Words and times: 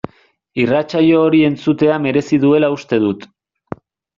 Irratsaio 0.63 1.19
hori 1.25 1.43
entzutea 1.51 1.99
merezi 2.07 2.41
duela 2.47 2.73
uste 2.79 3.01
dut. 3.05 3.33